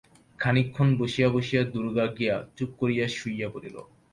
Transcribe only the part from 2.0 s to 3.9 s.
গিয়া চুপ করিয়া শুইয়া পড়িল।